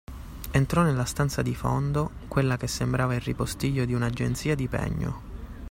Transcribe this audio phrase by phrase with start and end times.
[0.49, 5.21] Entrò nella stanza di fondo, quella che sembrava il ripostiglio di un'agenzia di pegno.